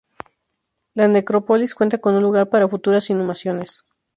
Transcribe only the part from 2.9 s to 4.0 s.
inhumaciones.